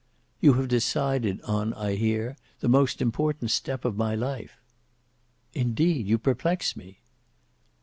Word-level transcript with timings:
"You 0.39 0.53
have 0.53 0.67
decided 0.67 1.43
on 1.43 1.75
I 1.75 1.93
hear 1.93 2.35
the 2.59 2.67
most 2.67 3.03
important 3.03 3.51
step 3.51 3.85
of 3.85 3.97
my 3.97 4.15
life." 4.15 4.57
"Indeed 5.53 6.07
you 6.07 6.17
perplex 6.17 6.75
me." 6.75 7.01